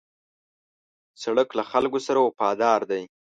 سړک 1.23 1.49
له 1.57 1.63
خلکو 1.71 1.97
سره 2.07 2.19
وفادار 2.21 2.79
دی. 2.91 3.03